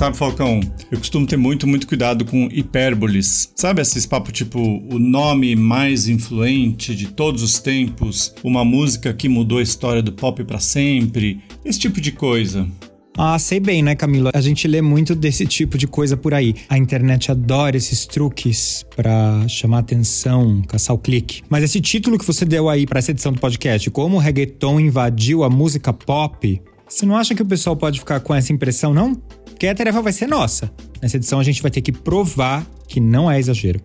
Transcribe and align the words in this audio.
Sabe, 0.00 0.16
Falcão, 0.16 0.60
eu 0.90 0.96
costumo 0.96 1.26
ter 1.26 1.36
muito, 1.36 1.66
muito 1.66 1.86
cuidado 1.86 2.24
com 2.24 2.48
hipérboles. 2.50 3.52
Sabe 3.54 3.82
esses 3.82 4.06
papos 4.06 4.32
tipo 4.32 4.58
o 4.58 4.98
nome 4.98 5.54
mais 5.54 6.08
influente 6.08 6.96
de 6.96 7.08
todos 7.08 7.42
os 7.42 7.58
tempos, 7.58 8.34
uma 8.42 8.64
música 8.64 9.12
que 9.12 9.28
mudou 9.28 9.58
a 9.58 9.62
história 9.62 10.02
do 10.02 10.10
pop 10.10 10.42
para 10.42 10.58
sempre, 10.58 11.40
esse 11.62 11.78
tipo 11.78 12.00
de 12.00 12.12
coisa. 12.12 12.66
Ah, 13.14 13.38
sei 13.38 13.60
bem, 13.60 13.82
né, 13.82 13.94
Camila? 13.94 14.30
A 14.32 14.40
gente 14.40 14.66
lê 14.66 14.80
muito 14.80 15.14
desse 15.14 15.46
tipo 15.46 15.76
de 15.76 15.86
coisa 15.86 16.16
por 16.16 16.32
aí. 16.32 16.54
A 16.66 16.78
internet 16.78 17.30
adora 17.30 17.76
esses 17.76 18.06
truques 18.06 18.82
para 18.96 19.46
chamar 19.48 19.80
atenção, 19.80 20.62
caçar 20.66 20.96
o 20.96 20.98
clique. 20.98 21.42
Mas 21.46 21.62
esse 21.62 21.78
título 21.78 22.18
que 22.18 22.24
você 22.24 22.46
deu 22.46 22.70
aí 22.70 22.86
para 22.86 23.00
essa 23.00 23.10
edição 23.10 23.32
do 23.32 23.38
podcast, 23.38 23.90
como 23.90 24.16
o 24.16 24.18
reggaeton 24.18 24.80
invadiu 24.80 25.44
a 25.44 25.50
música 25.50 25.92
pop, 25.92 26.58
você 26.90 27.06
não 27.06 27.16
acha 27.16 27.34
que 27.34 27.42
o 27.42 27.46
pessoal 27.46 27.76
pode 27.76 28.00
ficar 28.00 28.18
com 28.20 28.34
essa 28.34 28.52
impressão, 28.52 28.92
não? 28.92 29.14
Porque 29.14 29.68
a 29.68 29.74
tarefa 29.74 30.02
vai 30.02 30.12
ser 30.12 30.26
nossa. 30.26 30.70
Nessa 31.00 31.16
edição 31.16 31.38
a 31.38 31.44
gente 31.44 31.62
vai 31.62 31.70
ter 31.70 31.80
que 31.80 31.92
provar 31.92 32.66
que 32.88 32.98
não 33.00 33.30
é 33.30 33.38
exagero. 33.38 33.80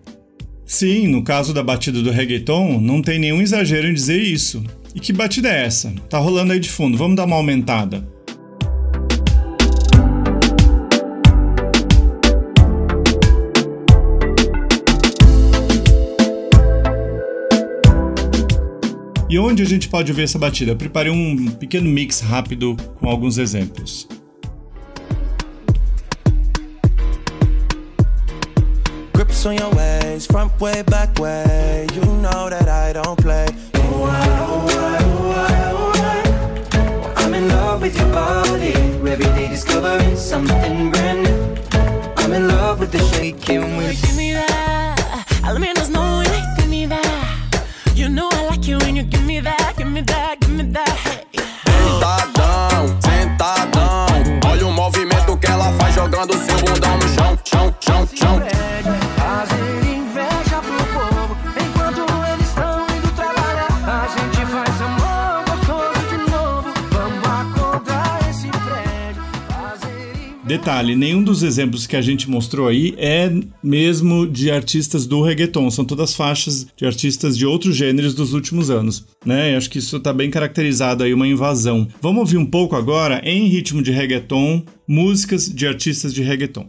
Sim, 0.65 1.07
no 1.07 1.23
caso 1.23 1.53
da 1.53 1.63
batida 1.63 2.01
do 2.01 2.09
reggaeton, 2.09 2.79
não 2.81 3.01
tem 3.01 3.19
nenhum 3.19 3.41
exagero 3.41 3.87
em 3.87 3.93
dizer 3.93 4.19
isso. 4.19 4.63
E 4.95 4.99
que 4.99 5.13
batida 5.13 5.49
é 5.49 5.65
essa? 5.65 5.93
Tá 6.09 6.17
rolando 6.17 6.53
aí 6.53 6.59
de 6.59 6.69
fundo, 6.69 6.97
vamos 6.97 7.15
dar 7.15 7.25
uma 7.25 7.35
aumentada. 7.35 8.07
E 19.35 19.37
onde 19.37 19.63
a 19.63 19.65
gente 19.65 19.89
pode 19.89 20.13
ver 20.13 20.23
essa 20.23 20.39
batida? 20.39 20.71
Eu 20.71 20.77
preparei 20.77 21.11
um 21.11 21.47
pequeno 21.47 21.89
mix 21.89 22.21
rápido 22.21 22.77
com 23.01 23.09
alguns 23.09 23.37
exemplos. 23.37 24.07
Grips 29.11 29.45
on 29.45 29.55
your 29.55 29.75
ways, 29.75 30.25
front 30.25 30.53
way, 30.61 30.83
back 30.83 31.21
way. 31.21 31.85
You 31.93 32.05
know 32.21 32.49
that 32.49 32.69
I 32.69 32.93
don't 32.93 33.21
play. 33.21 33.47
I'm 37.17 37.33
in 37.33 37.49
love 37.49 37.81
with 37.81 37.97
your 37.97 38.09
body. 38.13 38.71
Every 39.05 39.27
day 39.33 39.49
discovering 39.49 40.15
something 40.15 40.91
brand 40.91 41.23
new. 41.23 41.57
I'm 42.23 42.31
in 42.31 42.47
love 42.47 42.79
with 42.79 42.93
the 42.93 42.99
shaking. 42.99 43.75
With 43.75 44.01
give 44.01 44.15
me 44.15 44.31
that. 44.31 45.25
Al 45.43 45.59
menos 45.59 45.89
no 45.89 46.24
Detalhe, 70.65 70.95
nenhum 70.95 71.23
dos 71.23 71.43
exemplos 71.43 71.85
que 71.85 71.95
a 71.95 72.01
gente 72.01 72.27
mostrou 72.27 72.67
aí 72.67 72.95
é 72.97 73.31
mesmo 73.61 74.25
de 74.25 74.49
artistas 74.49 75.05
do 75.05 75.21
reggaeton, 75.21 75.69
são 75.69 75.85
todas 75.85 76.15
faixas 76.15 76.65
de 76.75 76.87
artistas 76.87 77.37
de 77.37 77.45
outros 77.45 77.75
gêneros 77.75 78.15
dos 78.15 78.33
últimos 78.33 78.71
anos, 78.71 79.05
né? 79.23 79.53
Eu 79.53 79.57
acho 79.57 79.69
que 79.69 79.77
isso 79.77 79.97
está 79.97 80.11
bem 80.11 80.31
caracterizado 80.31 81.03
aí, 81.03 81.13
uma 81.13 81.27
invasão. 81.27 81.87
Vamos 82.01 82.21
ouvir 82.21 82.37
um 82.37 82.45
pouco 82.47 82.75
agora, 82.75 83.21
em 83.23 83.45
ritmo 83.45 83.79
de 83.79 83.91
reggaeton, 83.91 84.63
músicas 84.87 85.47
de 85.47 85.67
artistas 85.67 86.11
de 86.11 86.23
reggaeton. 86.23 86.67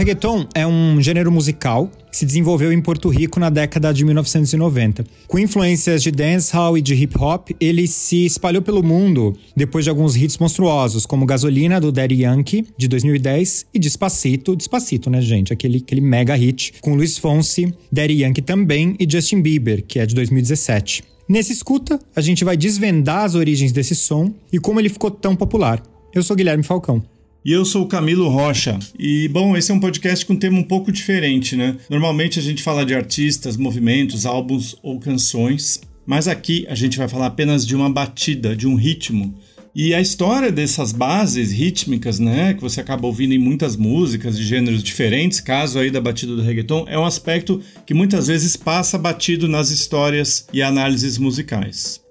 Reggaeton 0.00 0.46
é 0.54 0.66
um 0.66 0.98
gênero 0.98 1.30
musical 1.30 1.90
que 2.10 2.16
se 2.16 2.24
desenvolveu 2.24 2.72
em 2.72 2.80
Porto 2.80 3.10
Rico 3.10 3.38
na 3.38 3.50
década 3.50 3.92
de 3.92 4.02
1990. 4.02 5.04
Com 5.28 5.38
influências 5.38 6.02
de 6.02 6.10
dancehall 6.10 6.78
e 6.78 6.80
de 6.80 6.94
hip 6.94 7.18
hop, 7.18 7.50
ele 7.60 7.86
se 7.86 8.24
espalhou 8.24 8.62
pelo 8.62 8.82
mundo 8.82 9.36
depois 9.54 9.84
de 9.84 9.90
alguns 9.90 10.16
hits 10.16 10.38
monstruosos, 10.38 11.04
como 11.04 11.26
Gasolina 11.26 11.78
do 11.78 11.92
Daddy 11.92 12.22
Yankee 12.22 12.66
de 12.78 12.88
2010 12.88 13.66
e 13.74 13.78
Despacito, 13.78 14.56
Despacito, 14.56 15.10
né, 15.10 15.20
gente, 15.20 15.52
aquele 15.52 15.76
aquele 15.76 16.00
mega 16.00 16.34
hit 16.34 16.72
com 16.80 16.94
Luiz 16.94 17.18
Fonsi, 17.18 17.72
Daddy 17.92 18.22
Yankee 18.22 18.40
também 18.40 18.96
e 18.98 19.06
Justin 19.06 19.42
Bieber, 19.42 19.84
que 19.86 19.98
é 19.98 20.06
de 20.06 20.14
2017. 20.14 21.04
Nesse 21.28 21.52
escuta, 21.52 22.00
a 22.16 22.22
gente 22.22 22.42
vai 22.42 22.56
desvendar 22.56 23.24
as 23.24 23.34
origens 23.34 23.70
desse 23.70 23.94
som 23.94 24.32
e 24.50 24.58
como 24.58 24.80
ele 24.80 24.88
ficou 24.88 25.10
tão 25.10 25.36
popular. 25.36 25.82
Eu 26.14 26.22
sou 26.22 26.34
Guilherme 26.34 26.64
Falcão. 26.64 27.02
E 27.42 27.52
eu 27.52 27.64
sou 27.64 27.84
o 27.84 27.86
Camilo 27.86 28.28
Rocha. 28.28 28.78
E, 28.98 29.26
bom, 29.28 29.56
esse 29.56 29.70
é 29.70 29.74
um 29.74 29.80
podcast 29.80 30.26
com 30.26 30.34
um 30.34 30.38
tema 30.38 30.58
um 30.58 30.62
pouco 30.62 30.92
diferente, 30.92 31.56
né? 31.56 31.74
Normalmente 31.88 32.38
a 32.38 32.42
gente 32.42 32.62
fala 32.62 32.84
de 32.84 32.94
artistas, 32.94 33.56
movimentos, 33.56 34.26
álbuns 34.26 34.76
ou 34.82 35.00
canções, 35.00 35.80
mas 36.04 36.28
aqui 36.28 36.66
a 36.68 36.74
gente 36.74 36.98
vai 36.98 37.08
falar 37.08 37.26
apenas 37.26 37.66
de 37.66 37.74
uma 37.74 37.88
batida, 37.88 38.54
de 38.54 38.66
um 38.66 38.74
ritmo. 38.74 39.34
E 39.74 39.94
a 39.94 40.00
história 40.02 40.52
dessas 40.52 40.92
bases 40.92 41.50
rítmicas, 41.50 42.18
né, 42.18 42.52
que 42.52 42.60
você 42.60 42.80
acaba 42.82 43.06
ouvindo 43.06 43.32
em 43.32 43.38
muitas 43.38 43.74
músicas 43.74 44.36
de 44.36 44.44
gêneros 44.44 44.82
diferentes, 44.82 45.40
caso 45.40 45.78
aí 45.78 45.90
da 45.90 46.00
batida 46.00 46.36
do 46.36 46.42
reggaeton, 46.42 46.84
é 46.88 46.98
um 46.98 47.06
aspecto 47.06 47.62
que 47.86 47.94
muitas 47.94 48.26
vezes 48.26 48.54
passa 48.54 48.98
batido 48.98 49.48
nas 49.48 49.70
histórias 49.70 50.46
e 50.52 50.60
análises 50.60 51.16
musicais. 51.16 52.02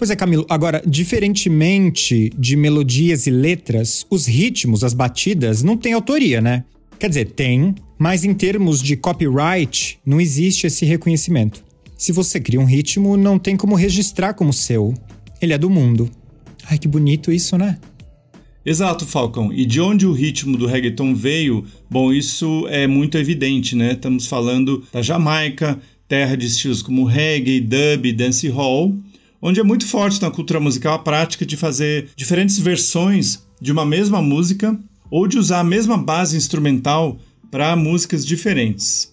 Pois 0.00 0.08
é, 0.08 0.16
Camilo. 0.16 0.46
Agora, 0.48 0.82
diferentemente 0.86 2.30
de 2.38 2.56
melodias 2.56 3.26
e 3.26 3.30
letras, 3.30 4.06
os 4.08 4.24
ritmos, 4.24 4.82
as 4.82 4.94
batidas, 4.94 5.62
não 5.62 5.76
têm 5.76 5.92
autoria, 5.92 6.40
né? 6.40 6.64
Quer 6.98 7.10
dizer, 7.10 7.32
tem, 7.32 7.74
mas 7.98 8.24
em 8.24 8.32
termos 8.32 8.82
de 8.82 8.96
copyright, 8.96 9.98
não 10.06 10.18
existe 10.18 10.66
esse 10.66 10.86
reconhecimento. 10.86 11.62
Se 11.98 12.12
você 12.12 12.40
cria 12.40 12.58
um 12.58 12.64
ritmo, 12.64 13.14
não 13.14 13.38
tem 13.38 13.58
como 13.58 13.74
registrar 13.74 14.32
como 14.32 14.54
seu. 14.54 14.94
Ele 15.38 15.52
é 15.52 15.58
do 15.58 15.68
mundo. 15.68 16.08
Ai, 16.64 16.78
que 16.78 16.88
bonito 16.88 17.30
isso, 17.30 17.58
né? 17.58 17.78
Exato, 18.64 19.04
Falcão. 19.04 19.52
E 19.52 19.66
de 19.66 19.82
onde 19.82 20.06
o 20.06 20.12
ritmo 20.12 20.56
do 20.56 20.64
reggaeton 20.64 21.14
veio? 21.14 21.62
Bom, 21.90 22.10
isso 22.10 22.66
é 22.70 22.86
muito 22.86 23.18
evidente, 23.18 23.76
né? 23.76 23.92
Estamos 23.92 24.26
falando 24.26 24.82
da 24.90 25.02
Jamaica, 25.02 25.78
terra 26.08 26.38
de 26.38 26.46
estilos 26.46 26.80
como 26.80 27.04
reggae, 27.04 27.60
dub, 27.60 28.10
dancehall, 28.14 28.98
onde 29.42 29.60
é 29.60 29.62
muito 29.62 29.86
forte 29.86 30.20
na 30.20 30.30
cultura 30.30 30.60
musical 30.60 30.94
a 30.94 30.98
prática 30.98 31.46
de 31.46 31.56
fazer 31.56 32.08
diferentes 32.14 32.58
versões 32.58 33.42
de 33.60 33.72
uma 33.72 33.84
mesma 33.84 34.20
música 34.20 34.78
ou 35.10 35.26
de 35.26 35.38
usar 35.38 35.60
a 35.60 35.64
mesma 35.64 35.96
base 35.96 36.36
instrumental 36.36 37.18
para 37.50 37.74
músicas 37.74 38.24
diferentes. 38.24 39.12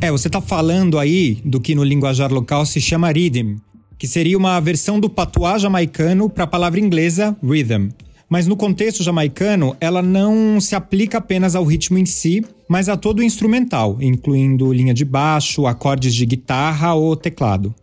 É, 0.00 0.10
você 0.10 0.28
está 0.28 0.40
falando 0.40 0.98
aí 0.98 1.40
do 1.44 1.60
que 1.60 1.74
no 1.74 1.82
linguajar 1.82 2.32
local 2.32 2.64
se 2.64 2.80
chama 2.80 3.10
rhythm, 3.10 3.56
que 3.98 4.06
seria 4.06 4.38
uma 4.38 4.60
versão 4.60 5.00
do 5.00 5.10
patuá 5.10 5.58
jamaicano 5.58 6.30
para 6.30 6.44
a 6.44 6.46
palavra 6.46 6.78
inglesa 6.78 7.36
rhythm. 7.42 7.88
Mas 8.28 8.46
no 8.46 8.56
contexto 8.56 9.02
jamaicano, 9.02 9.76
ela 9.80 10.00
não 10.00 10.60
se 10.60 10.76
aplica 10.76 11.18
apenas 11.18 11.56
ao 11.56 11.64
ritmo 11.64 11.98
em 11.98 12.06
si, 12.06 12.44
mas 12.68 12.88
a 12.88 12.96
todo 12.96 13.18
o 13.18 13.22
instrumental, 13.24 13.98
incluindo 14.00 14.72
linha 14.72 14.94
de 14.94 15.04
baixo, 15.04 15.66
acordes 15.66 16.14
de 16.14 16.24
guitarra 16.24 16.94
ou 16.94 17.16
teclado. 17.16 17.74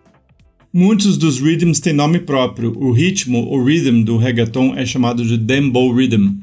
Muitos 0.74 1.18
dos 1.18 1.40
rhythms 1.40 1.80
têm 1.80 1.94
nome 1.94 2.20
próprio. 2.20 2.74
O 2.78 2.92
ritmo, 2.92 3.48
o 3.50 3.64
rhythm 3.64 4.04
do 4.04 4.18
reggaeton 4.18 4.76
é 4.76 4.86
chamado 4.86 5.26
de 5.26 5.38
dembow 5.38 5.94
rhythm. 5.94 6.36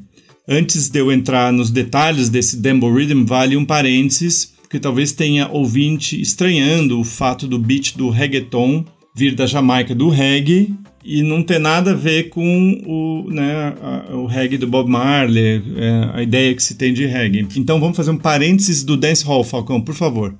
Antes 0.49 0.89
de 0.89 0.99
eu 0.99 1.13
entrar 1.13 1.53
nos 1.53 1.71
detalhes 1.71 2.29
desse 2.29 2.57
dembow 2.57 2.93
rhythm, 2.93 3.25
vale 3.25 3.57
um 3.57 3.65
parênteses, 3.65 4.53
porque 4.63 4.81
talvez 4.81 5.13
tenha 5.13 5.49
ouvinte 5.49 6.21
estranhando 6.21 6.99
o 6.99 7.05
fato 7.05 7.47
do 7.47 7.59
beat 7.59 7.97
do 7.97 8.11
reggaeton 8.11 8.85
vir 9.15 9.35
da 9.35 9.47
Jamaica 9.47 9.95
do 9.95 10.09
reggae 10.09 10.75
e 11.05 11.23
não 11.23 11.43
ter 11.43 11.61
nada 11.61 11.93
a 11.93 11.95
ver 11.95 12.31
com 12.31 12.81
o, 12.87 13.31
né, 13.31 13.75
o 14.13 14.27
reggae 14.27 14.59
do 14.59 14.67
Bob 14.67 14.91
Marley, 14.91 15.63
é, 15.77 16.11
a 16.15 16.23
ideia 16.23 16.55
que 16.55 16.63
se 16.63 16.75
tem 16.75 16.93
de 16.93 17.07
reggae. 17.07 17.47
Então 17.57 17.79
vamos 17.79 17.97
fazer 17.97 18.11
um 18.11 18.17
parênteses 18.17 18.83
do 18.83 18.97
dance 18.97 19.25
hall, 19.25 19.45
Falcão, 19.45 19.81
por 19.81 19.95
favor. 19.95 20.35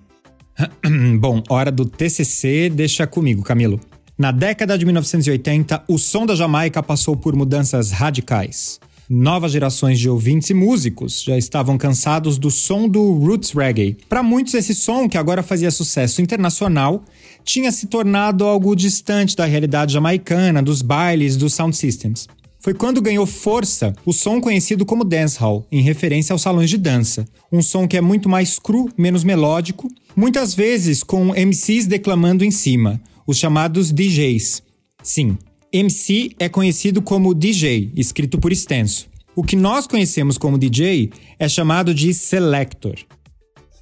Bom, 1.19 1.43
hora 1.49 1.71
do 1.71 1.85
TCC, 1.85 2.71
deixa 2.71 3.07
comigo, 3.07 3.43
Camilo. 3.43 3.81
Na 4.17 4.31
década 4.31 4.79
de 4.79 4.85
1980, 4.85 5.85
o 5.89 5.99
som 5.99 6.25
da 6.25 6.37
Jamaica 6.37 6.83
passou 6.83 7.17
por 7.17 7.35
mudanças 7.35 7.91
radicais. 7.91 8.79
Novas 9.11 9.53
gerações 9.53 9.99
de 9.99 10.09
ouvintes 10.09 10.49
e 10.49 10.55
músicos 10.55 11.23
já 11.23 11.37
estavam 11.37 11.77
cansados 11.77 12.39
do 12.39 12.51
som 12.51 12.89
do 12.89 13.13
roots 13.13 13.53
reggae. 13.53 13.99
Para 14.09 14.23
muitos, 14.23 14.55
esse 14.55 14.75
som, 14.75 15.09
que 15.09 15.19
agora 15.19 15.43
fazia 15.43 15.71
sucesso 15.71 16.23
internacional, 16.23 17.05
tinha 17.45 17.71
se 17.71 17.87
tornado 17.87 18.45
algo 18.45 18.75
distante 18.75 19.37
da 19.37 19.45
realidade 19.45 19.93
jamaicana, 19.93 20.63
dos 20.63 20.81
bailes, 20.81 21.37
dos 21.37 21.53
sound 21.53 21.77
systems. 21.77 22.27
Foi 22.65 22.73
quando 22.73 23.03
ganhou 23.03 23.27
força 23.27 23.93
o 24.07 24.13
som 24.15 24.41
conhecido 24.41 24.87
como 24.87 25.05
dancehall, 25.05 25.67
em 25.71 25.83
referência 25.83 26.33
aos 26.33 26.41
salões 26.41 26.71
de 26.71 26.79
dança. 26.79 27.27
Um 27.53 27.61
som 27.61 27.87
que 27.87 27.95
é 27.95 28.01
muito 28.01 28.27
mais 28.27 28.59
cru, 28.59 28.89
menos 28.97 29.23
melódico, 29.23 29.87
muitas 30.17 30.55
vezes 30.55 31.03
com 31.03 31.35
MCs 31.35 31.87
declamando 31.87 32.43
em 32.43 32.51
cima, 32.51 32.99
os 33.27 33.37
chamados 33.37 33.93
DJs. 33.93 34.63
Sim, 35.03 35.37
MC 35.71 36.31
é 36.39 36.49
conhecido 36.49 37.03
como 37.03 37.35
DJ, 37.35 37.93
escrito 37.95 38.39
por 38.39 38.51
extenso. 38.51 39.09
O 39.37 39.43
que 39.43 39.57
nós 39.57 39.87
conhecemos 39.87 40.39
como 40.39 40.57
DJ 40.57 41.11
é 41.39 41.47
chamado 41.47 41.93
de 41.93 42.15
selector. 42.15 42.95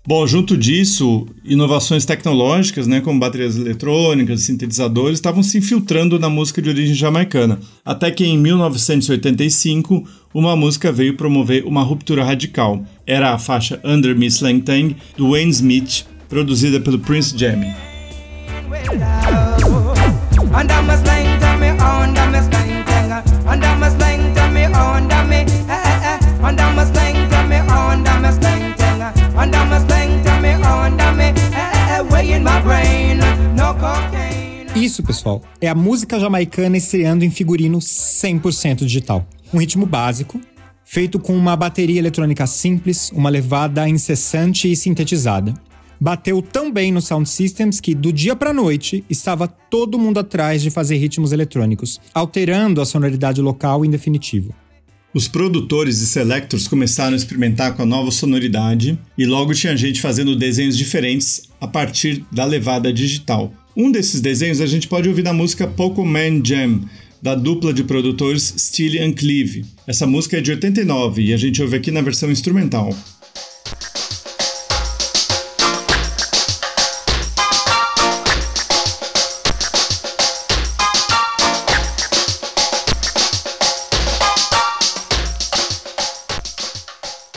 Bom, 0.05 0.27
junto 0.27 0.57
disso, 0.57 1.29
inovações 1.45 2.05
tecnológicas, 2.05 2.89
né, 2.89 3.01
como 3.01 3.21
baterias 3.21 3.57
eletrônicas, 3.57 4.41
sintetizadores, 4.41 5.19
estavam 5.19 5.45
se 5.45 5.59
infiltrando 5.59 6.19
na 6.19 6.29
música 6.29 6.61
de 6.61 6.69
origem 6.69 6.93
jamaicana. 6.93 7.61
Até 7.85 8.11
que 8.11 8.25
em 8.25 8.37
1985, 8.37 10.05
uma 10.35 10.57
música 10.57 10.91
veio 10.91 11.17
promover 11.17 11.65
uma 11.65 11.85
ruptura 11.85 12.25
radical. 12.25 12.85
Era 13.07 13.33
a 13.33 13.39
faixa 13.39 13.81
Under 13.85 14.19
Miss 14.19 14.41
Lang 14.41 14.61
Tang, 14.63 14.97
do 15.17 15.31
Wayne 15.31 15.53
Smith, 15.53 16.05
produzida 16.29 16.81
pelo 16.81 16.99
Prince 16.99 17.39
Jammy. 17.39 17.73
Isso, 34.83 35.01
pessoal, 35.01 35.41
é 35.61 35.69
a 35.69 35.77
música 35.77 36.19
jamaicana 36.19 36.77
estreando 36.77 37.25
em 37.25 37.31
figurino 37.31 37.79
100% 37.79 38.79
digital. 38.79 39.25
Um 39.55 39.59
ritmo 39.59 39.87
básico, 39.87 40.41
feito 40.85 41.21
com 41.21 41.37
uma 41.37 41.55
bateria 41.55 42.01
eletrônica 42.01 42.45
simples, 42.49 43.09
uma 43.13 43.31
levada 43.31 43.89
incessante 43.89 44.69
e 44.69 44.75
sintetizada. 44.75 45.55
Bateu 46.01 46.43
tão 46.43 46.73
bem 46.73 46.91
no 46.91 47.01
Sound 47.01 47.29
Systems 47.29 47.79
que, 47.79 47.95
do 47.95 48.13
dia 48.13 48.35
para 48.35 48.53
noite, 48.53 49.05
estava 49.09 49.47
todo 49.47 50.01
mundo 50.01 50.19
atrás 50.19 50.61
de 50.61 50.69
fazer 50.69 50.97
ritmos 50.97 51.31
eletrônicos, 51.31 52.01
alterando 52.13 52.81
a 52.81 52.85
sonoridade 52.85 53.41
local 53.41 53.85
em 53.85 53.89
definitivo. 53.89 54.53
Os 55.15 55.29
produtores 55.29 56.01
e 56.01 56.07
selectors 56.07 56.67
começaram 56.67 57.13
a 57.13 57.17
experimentar 57.17 57.75
com 57.75 57.83
a 57.83 57.87
nova 57.87 58.11
sonoridade 58.11 58.99
e 59.17 59.27
logo 59.27 59.53
tinha 59.53 59.77
gente 59.77 60.01
fazendo 60.01 60.35
desenhos 60.35 60.77
diferentes 60.77 61.43
a 61.61 61.69
partir 61.69 62.25
da 62.33 62.47
levada 62.47 62.91
digital. 62.91 63.53
Um 63.77 63.93
desses 63.93 64.23
desenhos 64.23 64.63
a 64.63 64.67
gente 64.67 64.89
pode 64.89 65.11
ouvir 65.11 65.23
na 65.23 65.35
música 65.35 65.67
Poco 65.67 66.03
Man 66.03 66.43
Jam, 66.43 66.81
da 67.21 67.35
dupla 67.35 67.75
de 67.75 67.85
produtores 67.85 68.55
Steele 68.57 69.01
and 69.01 69.13
Cleve. 69.13 69.67
Essa 69.87 70.07
música 70.07 70.39
é 70.39 70.41
de 70.41 70.51
89 70.51 71.23
e 71.23 71.35
a 71.35 71.37
gente 71.37 71.61
ouve 71.61 71.77
aqui 71.77 71.91
na 71.91 72.01
versão 72.01 72.31
instrumental. 72.31 72.97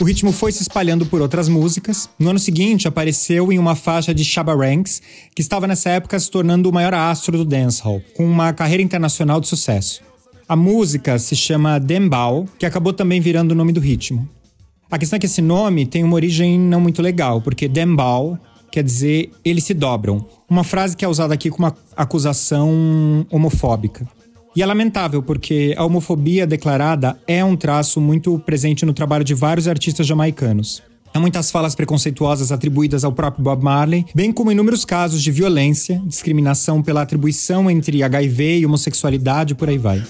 O 0.05 0.07
ritmo 0.07 0.31
foi 0.31 0.51
se 0.51 0.61
espalhando 0.61 1.03
por 1.07 1.19
outras 1.19 1.49
músicas. 1.49 2.07
No 2.19 2.29
ano 2.29 2.37
seguinte, 2.37 2.87
apareceu 2.87 3.51
em 3.51 3.57
uma 3.57 3.73
faixa 3.73 4.13
de 4.13 4.23
Shabba 4.23 4.53
Ranks, 4.55 5.01
que 5.33 5.41
estava 5.41 5.65
nessa 5.65 5.89
época 5.89 6.19
se 6.19 6.29
tornando 6.29 6.69
o 6.69 6.71
maior 6.71 6.93
astro 6.93 7.39
do 7.39 7.43
dancehall, 7.43 7.99
com 8.15 8.23
uma 8.23 8.53
carreira 8.53 8.83
internacional 8.83 9.41
de 9.41 9.47
sucesso. 9.47 10.03
A 10.47 10.55
música 10.55 11.17
se 11.17 11.35
chama 11.35 11.79
Dembal, 11.79 12.45
que 12.59 12.67
acabou 12.67 12.93
também 12.93 13.19
virando 13.19 13.53
o 13.53 13.55
nome 13.55 13.71
do 13.71 13.79
ritmo. 13.79 14.29
A 14.91 14.99
questão 14.99 15.17
é 15.17 15.19
que 15.19 15.25
esse 15.25 15.41
nome 15.41 15.87
tem 15.87 16.03
uma 16.03 16.13
origem 16.13 16.59
não 16.59 16.79
muito 16.79 17.01
legal, 17.01 17.41
porque 17.41 17.67
Dembal 17.67 18.37
quer 18.71 18.83
dizer 18.83 19.31
eles 19.43 19.63
se 19.63 19.73
dobram. 19.73 20.23
Uma 20.47 20.63
frase 20.63 20.95
que 20.95 21.03
é 21.03 21.07
usada 21.07 21.33
aqui 21.33 21.49
com 21.49 21.57
uma 21.57 21.75
acusação 21.97 23.25
homofóbica. 23.31 24.07
E 24.55 24.61
é 24.61 24.65
lamentável, 24.65 25.21
porque 25.21 25.75
a 25.77 25.83
homofobia 25.83 26.47
declarada 26.47 27.19
é 27.27 27.43
um 27.43 27.57
traço 27.57 27.99
muito 27.99 28.39
presente 28.39 28.85
no 28.85 28.93
trabalho 28.93 29.25
de 29.25 29.33
vários 29.33 29.67
artistas 29.67 30.07
jamaicanos. 30.07 30.81
Há 31.13 31.19
muitas 31.19 31.51
falas 31.51 31.75
preconceituosas 31.75 32.53
atribuídas 32.53 33.03
ao 33.03 33.11
próprio 33.11 33.43
Bob 33.43 33.61
Marley, 33.61 34.05
bem 34.15 34.31
como 34.31 34.51
inúmeros 34.51 34.85
casos 34.85 35.21
de 35.21 35.29
violência, 35.29 36.01
discriminação 36.05 36.81
pela 36.81 37.01
atribuição 37.01 37.69
entre 37.69 38.01
HIV 38.01 38.59
e 38.59 38.65
homossexualidade 38.65 39.51
e 39.53 39.55
por 39.55 39.67
aí 39.67 39.77
vai. 39.77 40.01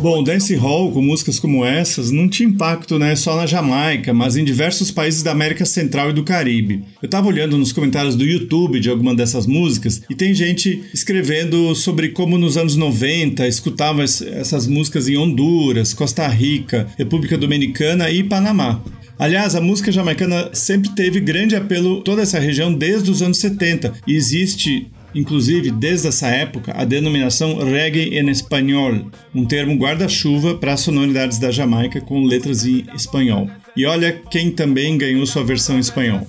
Bom, 0.00 0.22
dance 0.22 0.54
hall 0.54 0.90
com 0.92 1.02
músicas 1.02 1.38
como 1.38 1.62
essas 1.62 2.10
não 2.10 2.26
tinha 2.26 2.48
impacto 2.48 2.98
né, 2.98 3.14
só 3.14 3.36
na 3.36 3.44
Jamaica, 3.44 4.14
mas 4.14 4.34
em 4.34 4.42
diversos 4.42 4.90
países 4.90 5.22
da 5.22 5.30
América 5.30 5.66
Central 5.66 6.08
e 6.08 6.14
do 6.14 6.24
Caribe. 6.24 6.82
Eu 7.02 7.08
tava 7.08 7.28
olhando 7.28 7.58
nos 7.58 7.70
comentários 7.70 8.16
do 8.16 8.24
YouTube 8.24 8.80
de 8.80 8.88
alguma 8.88 9.14
dessas 9.14 9.46
músicas 9.46 10.00
e 10.08 10.14
tem 10.14 10.32
gente 10.32 10.82
escrevendo 10.94 11.74
sobre 11.74 12.08
como 12.08 12.38
nos 12.38 12.56
anos 12.56 12.76
90 12.76 13.46
escutava 13.46 14.02
essas 14.02 14.66
músicas 14.66 15.06
em 15.06 15.18
Honduras, 15.18 15.92
Costa 15.92 16.26
Rica, 16.28 16.86
República 16.96 17.36
Dominicana 17.36 18.10
e 18.10 18.24
Panamá. 18.24 18.82
Aliás, 19.18 19.54
a 19.54 19.60
música 19.60 19.92
jamaicana 19.92 20.48
sempre 20.54 20.94
teve 20.94 21.20
grande 21.20 21.54
apelo 21.54 22.00
toda 22.00 22.22
essa 22.22 22.40
região 22.40 22.72
desde 22.72 23.10
os 23.10 23.20
anos 23.20 23.36
70 23.36 23.92
e 24.06 24.14
existe 24.14 24.90
inclusive 25.14 25.70
desde 25.70 26.08
essa 26.08 26.28
época, 26.28 26.72
a 26.76 26.84
denominação 26.84 27.56
reggae 27.58 28.18
em 28.18 28.28
espanhol, 28.30 28.92
um 29.34 29.44
termo 29.44 29.74
guarda-chuva 29.76 30.54
para 30.54 30.72
as 30.72 30.80
sonoridades 30.80 31.38
da 31.38 31.50
Jamaica 31.50 32.00
com 32.00 32.24
letras 32.24 32.64
em 32.64 32.86
espanhol. 32.94 33.48
E 33.76 33.86
olha 33.86 34.12
quem 34.30 34.50
também 34.50 34.98
ganhou 34.98 35.24
sua 35.26 35.44
versão 35.44 35.76
em 35.76 35.80
espanhol. 35.80 36.26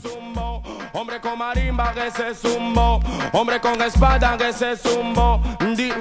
Hombre 0.93 1.19
con 1.19 1.37
marimba 1.37 1.93
que 1.93 2.11
se 2.11 2.47
hombre 3.33 3.59
con 3.59 3.81
espada 3.81 4.37
que 4.37 4.51
se 4.51 4.75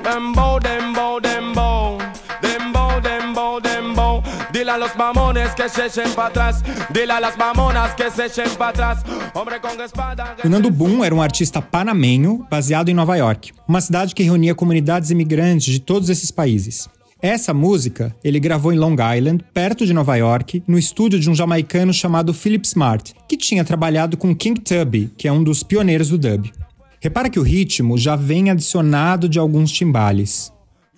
dembow, 0.02 0.58
dembow, 0.60 1.20
dembow. 1.20 1.98
Dile 4.70 4.84
a 4.84 4.86
los 4.86 4.96
mamones 4.96 5.52
que 5.56 5.68
se 5.68 5.86
echen 5.86 6.14
para 6.14 6.28
atrás, 6.28 6.62
dile 6.92 7.12
a 7.12 7.18
las 7.18 7.36
mamonas 7.36 7.92
que 7.96 8.08
se 8.08 8.26
echen 8.26 8.48
para 8.56 8.68
atrás. 8.68 9.02
O 10.44 10.48
Nando 10.48 10.70
Boom 10.70 11.04
era 11.04 11.12
um 11.12 11.20
artista 11.20 11.60
panamenho 11.60 12.46
baseado 12.48 12.88
em 12.88 12.94
Nova 12.94 13.16
York, 13.16 13.50
uma 13.66 13.80
cidade 13.80 14.14
que 14.14 14.22
reunia 14.22 14.54
comunidades 14.54 15.10
imigrantes 15.10 15.72
de 15.72 15.80
todos 15.80 16.08
esses 16.08 16.30
países. 16.30 16.88
Essa 17.20 17.52
música 17.52 18.14
ele 18.22 18.38
gravou 18.38 18.72
em 18.72 18.78
Long 18.78 18.94
Island, 18.94 19.44
perto 19.52 19.84
de 19.84 19.92
Nova 19.92 20.14
York, 20.14 20.62
no 20.68 20.78
estúdio 20.78 21.18
de 21.18 21.28
um 21.28 21.34
jamaicano 21.34 21.92
chamado 21.92 22.32
Philip 22.32 22.64
Smart, 22.64 23.12
que 23.28 23.36
tinha 23.36 23.64
trabalhado 23.64 24.16
com 24.16 24.32
King 24.32 24.60
Tubby, 24.60 25.10
que 25.18 25.26
é 25.26 25.32
um 25.32 25.42
dos 25.42 25.64
pioneiros 25.64 26.10
do 26.10 26.16
dub. 26.16 26.48
Repara 27.00 27.28
que 27.28 27.40
o 27.40 27.42
ritmo 27.42 27.98
já 27.98 28.14
vem 28.14 28.50
adicionado 28.50 29.28
de 29.28 29.36
alguns 29.36 29.72
timbales. 29.72 30.52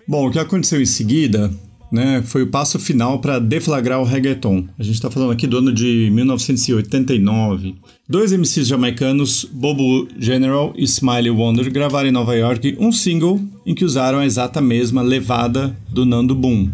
Bom, 0.06 0.28
o 0.28 0.30
que 0.30 0.38
aconteceu 0.38 0.82
em 0.82 0.84
seguida 0.84 1.50
né, 1.92 2.22
foi 2.24 2.42
o 2.42 2.46
passo 2.46 2.78
final 2.78 3.18
para 3.18 3.38
deflagrar 3.38 4.00
o 4.00 4.04
reggaeton. 4.04 4.64
A 4.78 4.82
gente 4.82 4.94
está 4.94 5.10
falando 5.10 5.30
aqui 5.30 5.46
do 5.46 5.58
ano 5.58 5.70
de 5.70 6.08
1989. 6.10 7.74
Dois 8.08 8.32
MCs 8.32 8.66
jamaicanos, 8.66 9.44
Bobo 9.44 10.08
General 10.18 10.72
e 10.74 10.84
Smiley 10.84 11.30
Wonder, 11.30 11.70
gravaram 11.70 12.08
em 12.08 12.12
Nova 12.12 12.34
York 12.34 12.76
um 12.80 12.90
single 12.90 13.38
em 13.66 13.74
que 13.74 13.84
usaram 13.84 14.20
a 14.20 14.26
exata 14.26 14.60
mesma 14.60 15.02
levada 15.02 15.76
do 15.90 16.06
Nando 16.06 16.34
Boom. 16.34 16.70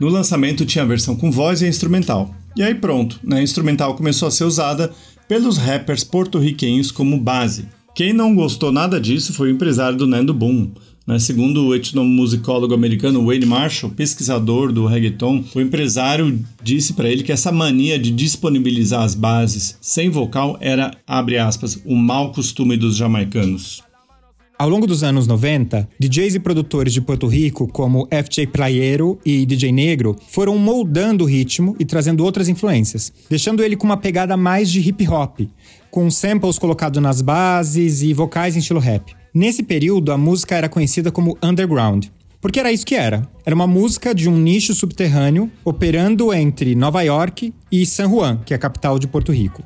No 0.00 0.08
lançamento 0.08 0.66
tinha 0.66 0.82
a 0.82 0.88
versão 0.88 1.14
com 1.14 1.30
voz 1.30 1.62
e 1.62 1.68
instrumental. 1.68 2.34
E 2.56 2.62
aí 2.62 2.74
pronto, 2.74 3.20
né, 3.22 3.38
a 3.38 3.42
instrumental 3.42 3.94
começou 3.94 4.26
a 4.26 4.32
ser 4.32 4.44
usada 4.44 4.90
pelos 5.28 5.56
rappers 5.56 6.02
porto-riquenhos 6.02 6.90
como 6.90 7.18
base. 7.18 7.66
Quem 7.94 8.12
não 8.12 8.34
gostou 8.34 8.72
nada 8.72 9.00
disso 9.00 9.32
foi 9.32 9.48
o 9.48 9.54
empresário 9.54 9.98
do 9.98 10.06
Nando 10.06 10.34
Boom, 10.34 10.70
Né? 11.08 11.18
Segundo 11.18 11.64
o 11.64 11.74
etnomusicólogo 11.74 12.74
americano 12.74 13.24
Wayne 13.24 13.46
Marshall, 13.46 13.90
pesquisador 13.90 14.70
do 14.70 14.84
reggaeton, 14.84 15.42
o 15.54 15.60
empresário 15.60 16.38
disse 16.62 16.92
para 16.92 17.08
ele 17.08 17.22
que 17.22 17.32
essa 17.32 17.50
mania 17.50 17.98
de 17.98 18.10
disponibilizar 18.10 19.02
as 19.02 19.14
bases 19.14 19.78
sem 19.80 20.10
vocal 20.10 20.58
era, 20.60 20.90
abre 21.06 21.38
aspas, 21.38 21.80
o 21.86 21.96
mau 21.96 22.30
costume 22.30 22.76
dos 22.76 22.94
jamaicanos. 22.94 23.82
Ao 24.58 24.68
longo 24.68 24.88
dos 24.88 25.02
anos 25.04 25.26
90, 25.26 25.88
DJs 25.98 26.34
e 26.34 26.40
produtores 26.40 26.92
de 26.92 27.00
Porto 27.00 27.26
Rico, 27.28 27.68
como 27.68 28.08
FJ 28.10 28.48
Playero 28.48 29.18
e 29.24 29.46
DJ 29.46 29.72
Negro, 29.72 30.16
foram 30.28 30.58
moldando 30.58 31.24
o 31.24 31.26
ritmo 31.26 31.76
e 31.78 31.84
trazendo 31.84 32.24
outras 32.24 32.48
influências, 32.48 33.12
deixando 33.30 33.62
ele 33.62 33.76
com 33.76 33.86
uma 33.86 33.96
pegada 33.96 34.36
mais 34.36 34.68
de 34.68 34.80
hip 34.80 35.08
hop, 35.08 35.40
com 35.90 36.10
samples 36.10 36.58
colocados 36.58 37.00
nas 37.00 37.22
bases 37.22 38.02
e 38.02 38.12
vocais 38.12 38.56
em 38.56 38.58
estilo 38.58 38.80
rap. 38.80 39.17
Nesse 39.34 39.62
período, 39.62 40.12
a 40.12 40.18
música 40.18 40.54
era 40.54 40.68
conhecida 40.68 41.10
como 41.10 41.36
underground, 41.42 42.06
porque 42.40 42.58
era 42.58 42.72
isso 42.72 42.86
que 42.86 42.94
era. 42.94 43.28
Era 43.44 43.54
uma 43.54 43.66
música 43.66 44.14
de 44.14 44.28
um 44.28 44.36
nicho 44.36 44.74
subterrâneo 44.74 45.50
operando 45.64 46.32
entre 46.32 46.74
Nova 46.74 47.02
York 47.02 47.52
e 47.70 47.84
San 47.84 48.08
Juan, 48.08 48.40
que 48.44 48.52
é 48.52 48.56
a 48.56 48.60
capital 48.60 48.98
de 48.98 49.06
Porto 49.06 49.32
Rico. 49.32 49.62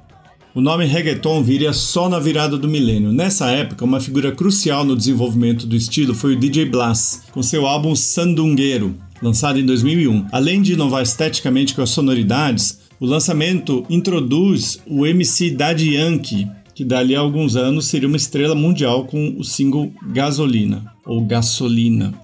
O 0.54 0.60
nome 0.60 0.84
reggaeton 0.84 1.42
viria 1.42 1.72
só 1.72 2.10
na 2.10 2.18
virada 2.18 2.58
do 2.58 2.68
milênio. 2.68 3.10
Nessa 3.10 3.50
época, 3.50 3.86
uma 3.86 4.00
figura 4.00 4.32
crucial 4.32 4.84
no 4.84 4.94
desenvolvimento 4.94 5.66
do 5.66 5.74
estilo 5.74 6.14
foi 6.14 6.34
o 6.34 6.38
DJ 6.38 6.66
Blas, 6.66 7.22
com 7.32 7.42
seu 7.42 7.66
álbum 7.66 7.94
Sandungueiro, 7.94 8.94
lançado 9.22 9.58
em 9.58 9.64
2001. 9.64 10.26
Além 10.30 10.60
de 10.60 10.74
inovar 10.74 11.02
esteticamente 11.02 11.74
com 11.74 11.80
as 11.80 11.88
sonoridades, 11.88 12.80
o 13.00 13.06
lançamento 13.06 13.84
introduz 13.88 14.78
o 14.86 15.06
MC 15.06 15.52
Daddy 15.52 15.94
Yankee, 15.94 16.46
que 16.74 16.84
dali 16.84 17.14
a 17.14 17.20
alguns 17.20 17.56
anos 17.56 17.86
seria 17.86 18.08
uma 18.08 18.16
estrela 18.16 18.54
mundial 18.54 19.04
com 19.04 19.36
o 19.38 19.44
single 19.44 19.92
Gasolina 20.12 20.92
ou 21.04 21.24
Gasolina. 21.24 22.14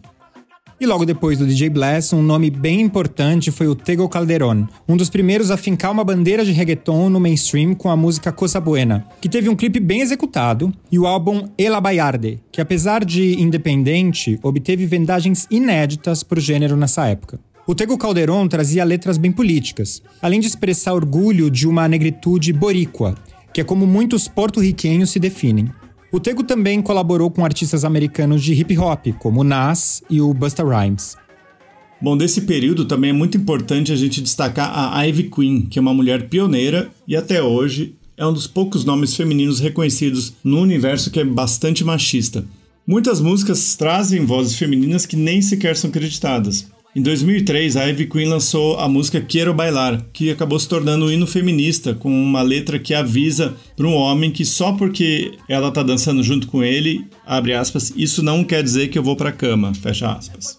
E 0.80 0.86
logo 0.86 1.04
depois 1.04 1.36
do 1.36 1.46
DJ 1.46 1.70
Bless, 1.70 2.14
um 2.14 2.22
nome 2.22 2.50
bem 2.50 2.80
importante 2.80 3.50
foi 3.50 3.66
o 3.66 3.74
Tego 3.74 4.08
Calderón, 4.08 4.64
um 4.88 4.96
dos 4.96 5.10
primeiros 5.10 5.50
a 5.50 5.56
fincar 5.56 5.90
uma 5.90 6.04
bandeira 6.04 6.44
de 6.44 6.52
reggaeton 6.52 7.10
no 7.10 7.18
mainstream 7.18 7.74
com 7.74 7.90
a 7.90 7.96
música 7.96 8.30
Cosa 8.30 8.60
Buena, 8.60 9.04
que 9.20 9.28
teve 9.28 9.48
um 9.48 9.56
clipe 9.56 9.80
bem 9.80 10.02
executado, 10.02 10.72
e 10.90 10.96
o 10.96 11.04
álbum 11.04 11.48
Ela 11.58 11.80
Bayarde, 11.80 12.38
que 12.52 12.60
apesar 12.60 13.04
de 13.04 13.42
independente, 13.42 14.38
obteve 14.40 14.86
vendagens 14.86 15.48
inéditas 15.50 16.22
para 16.22 16.38
o 16.38 16.40
gênero 16.40 16.76
nessa 16.76 17.08
época. 17.08 17.40
O 17.66 17.74
Tego 17.74 17.98
Calderón 17.98 18.46
trazia 18.46 18.84
letras 18.84 19.18
bem 19.18 19.32
políticas, 19.32 20.00
além 20.22 20.38
de 20.38 20.46
expressar 20.46 20.94
orgulho 20.94 21.50
de 21.50 21.66
uma 21.66 21.88
negritude 21.88 22.52
boríqua, 22.52 23.16
que 23.52 23.60
é 23.60 23.64
como 23.64 23.86
muitos 23.86 24.28
porto-riquenhos 24.28 25.10
se 25.10 25.18
definem. 25.18 25.70
O 26.10 26.18
Tego 26.18 26.42
também 26.42 26.80
colaborou 26.80 27.30
com 27.30 27.44
artistas 27.44 27.84
americanos 27.84 28.42
de 28.42 28.54
hip 28.54 28.78
hop, 28.78 29.08
como 29.18 29.40
o 29.40 29.44
Nas 29.44 30.02
e 30.08 30.20
o 30.20 30.32
Busta 30.32 30.64
Rhymes. 30.64 31.16
Bom, 32.00 32.16
desse 32.16 32.42
período 32.42 32.84
também 32.84 33.10
é 33.10 33.12
muito 33.12 33.36
importante 33.36 33.92
a 33.92 33.96
gente 33.96 34.22
destacar 34.22 34.70
a 34.72 35.02
Ivy 35.02 35.24
Queen, 35.24 35.62
que 35.62 35.78
é 35.78 35.82
uma 35.82 35.92
mulher 35.92 36.28
pioneira 36.28 36.90
e 37.06 37.16
até 37.16 37.42
hoje 37.42 37.96
é 38.16 38.26
um 38.26 38.32
dos 38.32 38.46
poucos 38.46 38.84
nomes 38.84 39.14
femininos 39.14 39.60
reconhecidos 39.60 40.32
no 40.42 40.60
universo 40.60 41.10
que 41.10 41.20
é 41.20 41.24
bastante 41.24 41.84
machista. 41.84 42.44
Muitas 42.86 43.20
músicas 43.20 43.76
trazem 43.76 44.24
vozes 44.24 44.56
femininas 44.56 45.04
que 45.04 45.16
nem 45.16 45.42
sequer 45.42 45.76
são 45.76 45.90
creditadas. 45.90 46.68
Em 46.98 47.00
2003, 47.00 47.76
a 47.76 47.84
Ivy 47.84 48.06
Queen 48.08 48.28
lançou 48.28 48.76
a 48.76 48.88
música 48.88 49.20
Quero 49.20 49.54
Bailar, 49.54 50.04
que 50.12 50.32
acabou 50.32 50.58
se 50.58 50.68
tornando 50.68 51.04
um 51.06 51.10
hino 51.12 51.28
feminista, 51.28 51.94
com 51.94 52.10
uma 52.10 52.42
letra 52.42 52.76
que 52.76 52.92
avisa 52.92 53.54
para 53.76 53.86
um 53.86 53.94
homem 53.94 54.32
que 54.32 54.44
só 54.44 54.72
porque 54.72 55.38
ela 55.48 55.70
tá 55.70 55.84
dançando 55.84 56.24
junto 56.24 56.48
com 56.48 56.60
ele, 56.60 57.06
abre 57.24 57.54
aspas, 57.54 57.92
isso 57.94 58.20
não 58.20 58.42
quer 58.42 58.64
dizer 58.64 58.88
que 58.88 58.98
eu 58.98 59.02
vou 59.04 59.14
pra 59.14 59.30
cama, 59.30 59.72
fecha 59.76 60.10
aspas. 60.10 60.58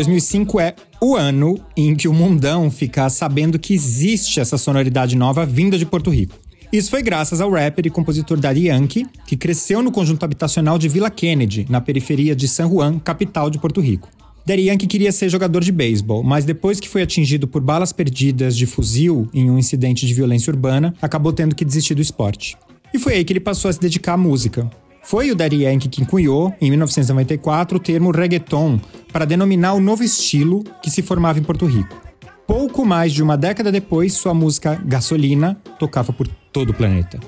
2005 0.00 0.58
é 0.60 0.74
o 0.98 1.14
ano 1.14 1.60
em 1.76 1.94
que 1.94 2.08
o 2.08 2.14
mundão 2.14 2.70
fica 2.70 3.10
sabendo 3.10 3.58
que 3.58 3.74
existe 3.74 4.40
essa 4.40 4.56
sonoridade 4.56 5.14
nova 5.14 5.44
vinda 5.44 5.76
de 5.76 5.84
Porto 5.84 6.08
Rico. 6.08 6.38
Isso 6.72 6.88
foi 6.90 7.02
graças 7.02 7.38
ao 7.38 7.50
rapper 7.50 7.86
e 7.86 7.90
compositor 7.90 8.40
Daddy 8.40 8.68
Yankee, 8.68 9.06
que 9.26 9.36
cresceu 9.36 9.82
no 9.82 9.92
conjunto 9.92 10.24
habitacional 10.24 10.78
de 10.78 10.88
Villa 10.88 11.10
Kennedy, 11.10 11.66
na 11.68 11.82
periferia 11.82 12.34
de 12.34 12.48
San 12.48 12.66
Juan, 12.70 12.98
capital 12.98 13.50
de 13.50 13.58
Porto 13.58 13.78
Rico. 13.78 14.08
Daddy 14.46 14.68
Yankee 14.68 14.86
queria 14.86 15.12
ser 15.12 15.28
jogador 15.28 15.62
de 15.62 15.70
beisebol, 15.70 16.22
mas 16.22 16.46
depois 16.46 16.80
que 16.80 16.88
foi 16.88 17.02
atingido 17.02 17.46
por 17.46 17.60
balas 17.60 17.92
perdidas 17.92 18.56
de 18.56 18.64
fuzil 18.64 19.28
em 19.34 19.50
um 19.50 19.58
incidente 19.58 20.06
de 20.06 20.14
violência 20.14 20.50
urbana, 20.50 20.94
acabou 21.02 21.30
tendo 21.30 21.54
que 21.54 21.64
desistir 21.64 21.94
do 21.94 22.00
esporte. 22.00 22.56
E 22.94 22.98
foi 22.98 23.16
aí 23.16 23.24
que 23.24 23.34
ele 23.34 23.40
passou 23.40 23.68
a 23.68 23.72
se 23.72 23.78
dedicar 23.78 24.14
à 24.14 24.16
música. 24.16 24.70
Foi 25.02 25.30
o 25.30 25.34
Daddy 25.34 25.64
Yankee 25.64 25.88
que 25.88 26.04
cunhou, 26.04 26.54
em 26.60 26.70
1994, 26.70 27.76
o 27.76 27.80
termo 27.80 28.10
reggaeton 28.10 28.78
para 29.12 29.24
denominar 29.24 29.74
o 29.74 29.80
novo 29.80 30.04
estilo 30.04 30.62
que 30.82 30.90
se 30.90 31.02
formava 31.02 31.38
em 31.38 31.42
Porto 31.42 31.66
Rico. 31.66 32.00
Pouco 32.46 32.84
mais 32.84 33.12
de 33.12 33.22
uma 33.22 33.36
década 33.36 33.70
depois, 33.72 34.12
sua 34.14 34.34
música 34.34 34.80
Gasolina 34.84 35.60
tocava 35.78 36.12
por 36.12 36.26
todo 36.52 36.70
o 36.70 36.74
planeta. 36.74 37.18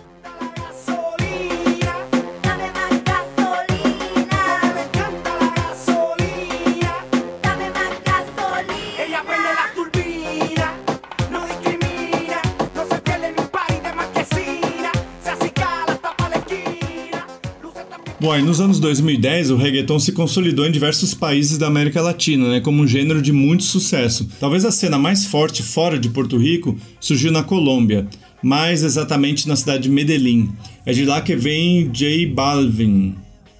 Bom, 18.22 18.40
nos 18.40 18.60
anos 18.60 18.78
2010 18.78 19.50
o 19.50 19.56
reggaeton 19.56 19.98
se 19.98 20.12
consolidou 20.12 20.64
em 20.64 20.70
diversos 20.70 21.12
países 21.12 21.58
da 21.58 21.66
América 21.66 22.00
Latina, 22.00 22.48
né, 22.48 22.60
como 22.60 22.80
um 22.80 22.86
gênero 22.86 23.20
de 23.20 23.32
muito 23.32 23.64
sucesso. 23.64 24.28
Talvez 24.38 24.64
a 24.64 24.70
cena 24.70 24.96
mais 24.96 25.26
forte 25.26 25.60
fora 25.60 25.98
de 25.98 26.08
Porto 26.08 26.38
Rico 26.38 26.78
surgiu 27.00 27.32
na 27.32 27.42
Colômbia, 27.42 28.06
mais 28.40 28.84
exatamente 28.84 29.48
na 29.48 29.56
cidade 29.56 29.82
de 29.82 29.90
Medellín. 29.90 30.52
É 30.86 30.92
de 30.92 31.04
lá 31.04 31.20
que 31.20 31.34
vem 31.34 31.90
J 31.92 32.26
Balvin, 32.26 33.16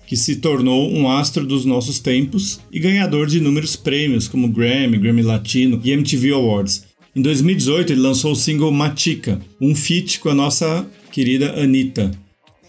que 0.07 0.16
se 0.16 0.37
tornou 0.37 0.92
um 0.92 1.11
astro 1.11 1.45
dos 1.45 1.64
nossos 1.64 1.99
tempos 1.99 2.61
e 2.73 2.78
ganhador 2.78 3.26
de 3.26 3.38
inúmeros 3.38 3.75
prêmios 3.75 4.28
como 4.28 4.47
Grammy, 4.47 4.97
Grammy 4.97 5.23
Latino 5.23 5.81
e 5.83 5.90
MTV 5.90 6.35
Awards. 6.35 6.85
Em 7.16 7.21
2018 7.21 7.95
ele 7.95 8.00
lançou 8.00 8.31
o 8.31 8.37
single 8.37 8.71
Matica, 8.71 9.40
um 9.61 9.75
feat 9.75 10.21
com 10.21 10.28
a 10.28 10.35
nossa 10.37 10.87
querida 11.11 11.61
Anitta. 11.61 12.12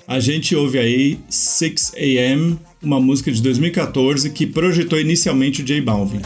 A 0.07 0.19
gente 0.19 0.55
ouve 0.55 0.77
aí 0.77 1.19
6 1.29 1.93
AM, 1.95 2.59
uma 2.81 2.99
música 2.99 3.31
de 3.31 3.41
2014 3.41 4.29
que 4.31 4.45
projetou 4.45 4.99
inicialmente 4.99 5.61
o 5.61 5.65
J 5.65 5.81
Balvin. 5.81 6.21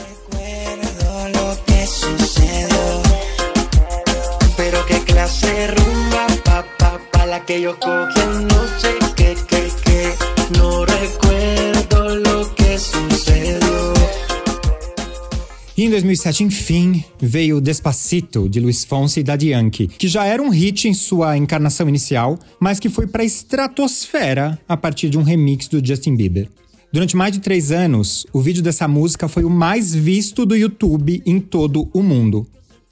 E 15.77 15.83
em 15.83 15.91
2007, 15.91 16.43
enfim, 16.43 17.03
veio 17.21 17.61
Despacito, 17.61 18.49
de 18.49 18.59
Luiz 18.59 18.83
Fonsi 18.83 19.19
e 19.19 19.23
Daddy 19.23 19.49
Yankee, 19.49 19.87
que 19.87 20.07
já 20.07 20.25
era 20.25 20.41
um 20.41 20.49
hit 20.49 20.87
em 20.87 20.93
sua 20.95 21.37
encarnação 21.37 21.87
inicial, 21.87 22.39
mas 22.59 22.79
que 22.79 22.89
foi 22.89 23.05
para 23.05 23.21
a 23.21 23.25
estratosfera 23.25 24.59
a 24.67 24.75
partir 24.75 25.07
de 25.07 25.19
um 25.19 25.21
remix 25.21 25.67
do 25.67 25.85
Justin 25.85 26.15
Bieber. 26.15 26.49
Durante 26.91 27.15
mais 27.15 27.31
de 27.31 27.39
três 27.39 27.71
anos, 27.71 28.25
o 28.33 28.41
vídeo 28.41 28.63
dessa 28.63 28.87
música 28.87 29.27
foi 29.27 29.43
o 29.43 29.51
mais 29.51 29.93
visto 29.93 30.47
do 30.47 30.55
YouTube 30.55 31.21
em 31.23 31.39
todo 31.39 31.87
o 31.93 32.01
mundo. 32.01 32.47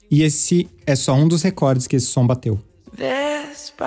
E 0.08 0.22
esse 0.22 0.68
é 0.86 0.94
só 0.94 1.12
um 1.16 1.26
dos 1.26 1.42
recordes 1.42 1.88
que 1.88 1.96
esse 1.96 2.06
som 2.06 2.24
bateu. 2.24 2.60
Despacito, 2.96 3.82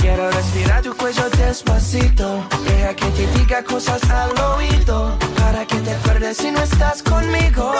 quero 0.00 0.28
respirar 0.32 0.82
tu 0.82 0.96
cuello 0.96 1.30
despacito. 1.30 2.44
Deja 2.64 2.92
que 2.96 3.06
te 3.06 3.24
diga 3.38 3.62
cosas 3.62 4.02
al 4.10 4.32
oído. 4.56 5.16
Para 5.36 5.64
que 5.64 5.76
te 5.76 5.92
acuerdes 5.92 6.38
si 6.38 6.50
no 6.50 6.60
estás 6.60 7.04
conmigo. 7.04 7.72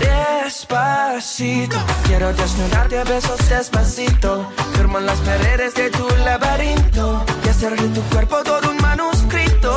Despacito, 0.00 1.76
quiero 2.08 2.32
desnudarte 2.32 2.98
a 2.98 3.04
besos 3.04 3.48
despacito. 3.48 4.50
Firmo 4.74 4.98
las 4.98 5.20
paredes 5.20 5.72
de 5.74 5.90
tu 5.90 6.08
laberinto. 6.24 7.24
Y 7.46 7.48
hacer 7.48 7.80
de 7.80 7.88
tu 7.90 8.00
cuerpo 8.12 8.42
todo 8.42 8.72
un 8.72 8.76
manuscrito. 8.78 9.70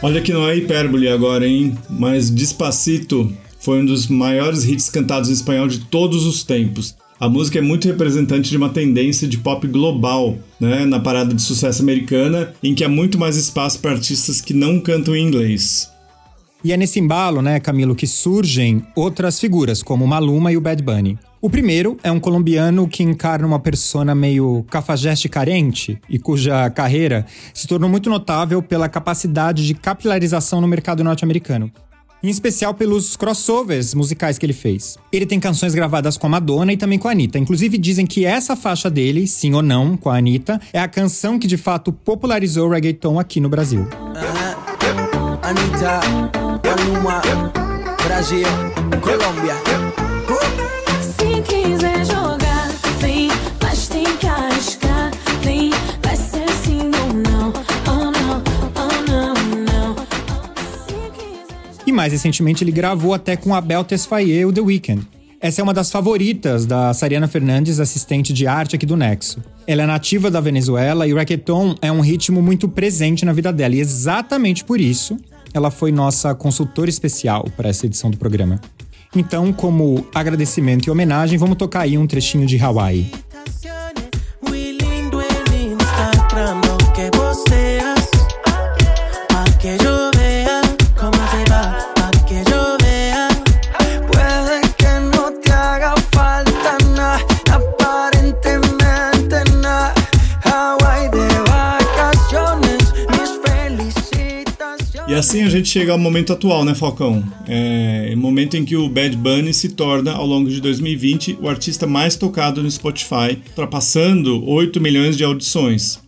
Olha 0.00 0.20
que 0.20 0.32
não 0.32 0.46
é 0.46 0.54
hipérbole 0.54 1.08
agora, 1.08 1.44
hein? 1.44 1.76
Mas 1.90 2.30
Despacito 2.30 3.32
foi 3.64 3.80
um 3.80 3.86
dos 3.86 4.08
maiores 4.08 4.64
hits 4.64 4.90
cantados 4.90 5.30
em 5.30 5.32
espanhol 5.32 5.66
de 5.66 5.80
todos 5.86 6.26
os 6.26 6.44
tempos. 6.44 6.94
A 7.18 7.28
música 7.30 7.58
é 7.58 7.62
muito 7.62 7.88
representante 7.88 8.50
de 8.50 8.56
uma 8.58 8.68
tendência 8.68 9.26
de 9.26 9.38
pop 9.38 9.66
global, 9.66 10.36
né, 10.60 10.84
na 10.84 11.00
parada 11.00 11.32
de 11.32 11.40
sucesso 11.40 11.80
americana, 11.80 12.52
em 12.62 12.74
que 12.74 12.84
há 12.84 12.88
muito 12.88 13.18
mais 13.18 13.36
espaço 13.36 13.78
para 13.80 13.92
artistas 13.92 14.42
que 14.42 14.52
não 14.52 14.78
cantam 14.78 15.16
em 15.16 15.26
inglês. 15.26 15.90
E 16.62 16.72
é 16.72 16.76
nesse 16.76 17.00
embalo, 17.00 17.40
né, 17.40 17.58
Camilo, 17.58 17.94
que 17.94 18.06
surgem 18.06 18.82
outras 18.94 19.40
figuras, 19.40 19.82
como 19.82 20.06
Maluma 20.06 20.52
e 20.52 20.56
o 20.58 20.60
Bad 20.60 20.82
Bunny. 20.82 21.18
O 21.40 21.50
primeiro 21.50 21.98
é 22.02 22.10
um 22.10 22.18
colombiano 22.18 22.88
que 22.88 23.02
encarna 23.02 23.46
uma 23.46 23.58
persona 23.58 24.14
meio 24.14 24.64
cafajeste 24.70 25.28
carente 25.28 26.00
e 26.08 26.18
cuja 26.18 26.70
carreira 26.70 27.26
se 27.52 27.66
tornou 27.66 27.88
muito 27.88 28.08
notável 28.08 28.62
pela 28.62 28.88
capacidade 28.88 29.66
de 29.66 29.74
capilarização 29.74 30.62
no 30.62 30.66
mercado 30.66 31.04
norte-americano. 31.04 31.70
Em 32.24 32.30
especial 32.30 32.72
pelos 32.72 33.18
crossovers 33.18 33.92
musicais 33.92 34.38
que 34.38 34.46
ele 34.46 34.54
fez. 34.54 34.96
Ele 35.12 35.26
tem 35.26 35.38
canções 35.38 35.74
gravadas 35.74 36.16
com 36.16 36.26
a 36.26 36.30
Madonna 36.30 36.72
e 36.72 36.76
também 36.78 36.98
com 36.98 37.06
a 37.06 37.10
Anitta. 37.10 37.38
Inclusive, 37.38 37.76
dizem 37.76 38.06
que 38.06 38.24
essa 38.24 38.56
faixa 38.56 38.88
dele, 38.88 39.26
sim 39.26 39.52
ou 39.52 39.60
não, 39.60 39.94
com 39.94 40.08
a 40.08 40.16
Anitta, 40.16 40.58
é 40.72 40.80
a 40.80 40.88
canção 40.88 41.38
que 41.38 41.46
de 41.46 41.58
fato 41.58 41.92
popularizou 41.92 42.66
o 42.66 42.70
reggaeton 42.70 43.20
aqui 43.20 43.40
no 43.40 43.50
Brasil. 43.50 43.82
Uh, 43.82 45.38
Anitta, 45.42 46.00
Brasil, 48.06 48.46
Colômbia. 49.02 50.63
Mais 62.04 62.12
recentemente 62.12 62.62
ele 62.62 62.70
gravou 62.70 63.14
até 63.14 63.34
com 63.34 63.54
Abel 63.54 63.82
Tesfaye 63.82 64.44
o 64.44 64.52
The 64.52 64.60
Weeknd. 64.60 65.08
Essa 65.40 65.62
é 65.62 65.64
uma 65.64 65.72
das 65.72 65.90
favoritas 65.90 66.66
da 66.66 66.92
Sariana 66.92 67.26
Fernandes, 67.26 67.80
assistente 67.80 68.30
de 68.30 68.46
arte 68.46 68.76
aqui 68.76 68.84
do 68.84 68.94
Nexo. 68.94 69.42
Ela 69.66 69.84
é 69.84 69.86
nativa 69.86 70.30
da 70.30 70.38
Venezuela 70.38 71.06
e 71.06 71.14
o 71.14 71.16
reggaeton 71.16 71.74
é 71.80 71.90
um 71.90 72.02
ritmo 72.02 72.42
muito 72.42 72.68
presente 72.68 73.24
na 73.24 73.32
vida 73.32 73.50
dela. 73.50 73.74
E 73.74 73.80
exatamente 73.80 74.62
por 74.64 74.78
isso, 74.78 75.16
ela 75.54 75.70
foi 75.70 75.90
nossa 75.92 76.34
consultora 76.34 76.90
especial 76.90 77.46
para 77.56 77.70
essa 77.70 77.86
edição 77.86 78.10
do 78.10 78.18
programa. 78.18 78.60
Então, 79.16 79.50
como 79.50 80.06
agradecimento 80.14 80.86
e 80.86 80.90
homenagem, 80.90 81.38
vamos 81.38 81.56
tocar 81.56 81.80
aí 81.80 81.96
um 81.96 82.06
trechinho 82.06 82.46
de 82.46 82.60
Hawaii. 82.60 83.10
Assim 105.34 105.42
a 105.42 105.48
gente 105.48 105.68
chega 105.68 105.90
ao 105.90 105.98
momento 105.98 106.32
atual, 106.32 106.64
né, 106.64 106.76
Falcão? 106.76 107.24
É 107.48 108.12
o 108.14 108.16
momento 108.16 108.56
em 108.56 108.64
que 108.64 108.76
o 108.76 108.88
Bad 108.88 109.16
Bunny 109.16 109.52
se 109.52 109.70
torna, 109.70 110.12
ao 110.12 110.24
longo 110.24 110.48
de 110.48 110.60
2020, 110.60 111.38
o 111.40 111.48
artista 111.48 111.88
mais 111.88 112.14
tocado 112.14 112.62
no 112.62 112.70
Spotify, 112.70 113.36
ultrapassando 113.48 114.48
8 114.48 114.80
milhões 114.80 115.16
de 115.16 115.24
audições. 115.24 115.98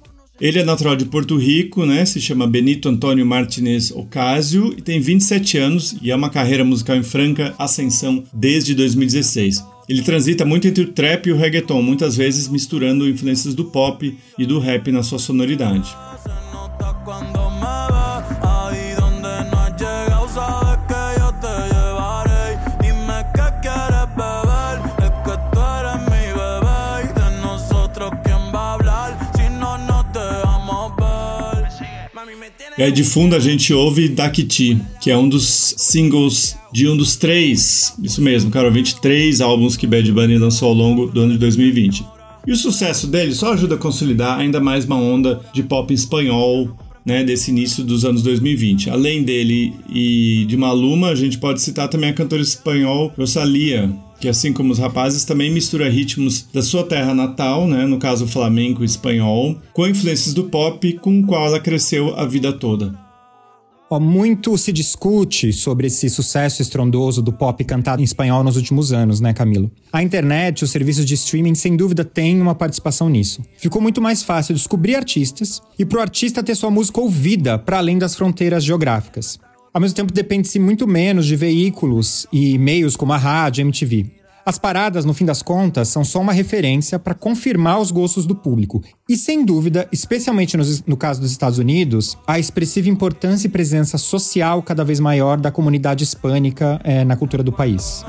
Ele 0.40 0.60
é 0.60 0.64
natural 0.64 0.94
de 0.94 1.06
Porto 1.06 1.36
Rico, 1.36 1.84
né? 1.84 2.04
Se 2.04 2.20
chama 2.20 2.46
Benito 2.46 2.88
Antônio 2.88 3.26
Martinez 3.26 3.90
Ocasio 3.90 4.72
e 4.76 4.82
tem 4.82 5.00
27 5.00 5.58
anos 5.58 5.96
e 6.00 6.12
é 6.12 6.14
uma 6.14 6.30
carreira 6.30 6.62
musical 6.62 6.94
em 6.94 7.02
franca 7.02 7.52
ascensão 7.58 8.22
desde 8.32 8.76
2016. 8.76 9.64
Ele 9.88 10.02
transita 10.02 10.44
muito 10.44 10.68
entre 10.68 10.84
o 10.84 10.92
trap 10.92 11.26
e 11.26 11.32
o 11.32 11.36
reggaeton, 11.36 11.82
muitas 11.82 12.16
vezes 12.16 12.48
misturando 12.48 13.08
influências 13.08 13.54
do 13.54 13.64
pop 13.64 14.16
e 14.38 14.46
do 14.46 14.60
rap 14.60 14.92
na 14.92 15.02
sua 15.02 15.18
sonoridade. 15.18 15.96
E 32.78 32.82
aí 32.82 32.92
de 32.92 33.02
fundo 33.02 33.34
a 33.34 33.38
gente 33.38 33.72
ouve 33.72 34.06
Dakiti, 34.06 34.78
que 35.00 35.10
é 35.10 35.16
um 35.16 35.26
dos 35.26 35.74
singles 35.78 36.56
de 36.70 36.86
um 36.86 36.94
dos 36.94 37.16
três, 37.16 37.94
isso 38.02 38.20
mesmo, 38.20 38.50
cara, 38.50 38.70
23 38.70 39.40
álbuns 39.40 39.78
que 39.78 39.86
Bad 39.86 40.12
Bunny 40.12 40.36
lançou 40.36 40.68
ao 40.68 40.74
longo 40.74 41.06
do 41.06 41.22
ano 41.22 41.32
de 41.32 41.38
2020. 41.38 42.04
E 42.46 42.52
o 42.52 42.56
sucesso 42.56 43.06
dele 43.06 43.34
só 43.34 43.54
ajuda 43.54 43.76
a 43.76 43.78
consolidar 43.78 44.38
ainda 44.38 44.60
mais 44.60 44.84
uma 44.84 44.96
onda 44.96 45.40
de 45.54 45.62
pop 45.62 45.92
espanhol, 45.92 46.68
né, 47.04 47.24
desse 47.24 47.50
início 47.50 47.82
dos 47.82 48.04
anos 48.04 48.22
2020. 48.22 48.90
Além 48.90 49.22
dele 49.22 49.72
e 49.88 50.44
de 50.46 50.56
Maluma, 50.56 51.08
a 51.08 51.14
gente 51.14 51.38
pode 51.38 51.62
citar 51.62 51.88
também 51.88 52.10
a 52.10 52.12
cantora 52.12 52.42
espanhol 52.42 53.10
Rosalia, 53.16 53.90
que 54.20 54.28
assim 54.28 54.52
como 54.52 54.72
os 54.72 54.78
rapazes 54.78 55.24
também 55.24 55.52
mistura 55.52 55.88
ritmos 55.88 56.46
da 56.52 56.62
sua 56.62 56.84
terra 56.84 57.14
natal, 57.14 57.66
né, 57.66 57.86
no 57.86 57.98
caso 57.98 58.26
flamenco 58.26 58.82
e 58.82 58.86
espanhol, 58.86 59.58
com 59.72 59.86
influências 59.86 60.34
do 60.34 60.44
pop 60.44 60.92
com 60.94 61.20
o 61.20 61.26
qual 61.26 61.46
ela 61.46 61.60
cresceu 61.60 62.14
a 62.16 62.24
vida 62.24 62.52
toda. 62.52 63.06
Oh, 63.88 64.00
muito 64.00 64.58
se 64.58 64.72
discute 64.72 65.52
sobre 65.52 65.86
esse 65.86 66.10
sucesso 66.10 66.60
estrondoso 66.60 67.22
do 67.22 67.32
pop 67.32 67.62
cantado 67.62 68.02
em 68.02 68.04
espanhol 68.04 68.42
nos 68.42 68.56
últimos 68.56 68.92
anos, 68.92 69.20
né, 69.20 69.32
Camilo? 69.32 69.70
A 69.92 70.02
internet, 70.02 70.64
os 70.64 70.72
serviços 70.72 71.04
de 71.04 71.14
streaming, 71.14 71.54
sem 71.54 71.76
dúvida, 71.76 72.04
têm 72.04 72.40
uma 72.40 72.54
participação 72.54 73.08
nisso. 73.08 73.42
Ficou 73.56 73.80
muito 73.80 74.02
mais 74.02 74.24
fácil 74.24 74.56
descobrir 74.56 74.96
artistas 74.96 75.62
e 75.78 75.84
para 75.84 75.98
o 75.98 76.02
artista 76.02 76.42
ter 76.42 76.56
sua 76.56 76.68
música 76.68 77.00
ouvida 77.00 77.60
para 77.60 77.78
além 77.78 77.96
das 77.96 78.16
fronteiras 78.16 78.64
geográficas. 78.64 79.38
Ao 79.76 79.80
mesmo 79.80 79.94
tempo, 79.94 80.10
depende-se 80.10 80.58
muito 80.58 80.86
menos 80.86 81.26
de 81.26 81.36
veículos 81.36 82.26
e 82.32 82.56
meios 82.56 82.96
como 82.96 83.12
a 83.12 83.18
rádio, 83.18 83.60
MTV. 83.60 84.06
As 84.46 84.58
paradas, 84.58 85.04
no 85.04 85.12
fim 85.12 85.26
das 85.26 85.42
contas, 85.42 85.88
são 85.88 86.02
só 86.02 86.18
uma 86.18 86.32
referência 86.32 86.98
para 86.98 87.12
confirmar 87.12 87.78
os 87.78 87.90
gostos 87.90 88.24
do 88.24 88.34
público. 88.34 88.82
E 89.06 89.18
sem 89.18 89.44
dúvida, 89.44 89.86
especialmente 89.92 90.56
no 90.86 90.96
caso 90.96 91.20
dos 91.20 91.30
Estados 91.30 91.58
Unidos, 91.58 92.16
a 92.26 92.38
expressiva 92.38 92.88
importância 92.88 93.48
e 93.48 93.50
presença 93.50 93.98
social 93.98 94.62
cada 94.62 94.82
vez 94.82 94.98
maior 94.98 95.38
da 95.38 95.50
comunidade 95.50 96.04
hispânica 96.04 96.80
é, 96.82 97.04
na 97.04 97.14
cultura 97.14 97.42
do 97.42 97.52
país. 97.52 98.02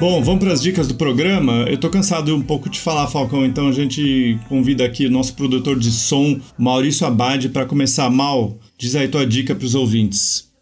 Bom, 0.00 0.22
vamos 0.22 0.44
para 0.44 0.52
as 0.52 0.62
dicas 0.62 0.86
do 0.86 0.94
programa. 0.94 1.64
Eu 1.68 1.76
tô 1.76 1.90
cansado 1.90 2.32
um 2.32 2.40
pouco 2.40 2.70
de 2.70 2.78
falar, 2.78 3.08
Falcão, 3.08 3.44
então 3.44 3.66
a 3.66 3.72
gente 3.72 4.38
convida 4.48 4.84
aqui 4.84 5.06
o 5.06 5.10
nosso 5.10 5.34
produtor 5.34 5.76
de 5.76 5.90
som, 5.90 6.40
Maurício 6.56 7.04
Abad, 7.04 7.48
para 7.48 7.66
começar 7.66 8.08
mal. 8.08 8.56
Diz 8.78 8.94
aí 8.94 9.08
tua 9.08 9.26
dica 9.26 9.56
para 9.56 9.66
os 9.66 9.74
ouvintes. 9.74 10.52